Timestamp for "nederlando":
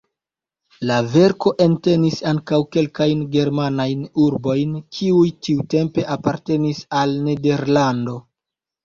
7.29-8.17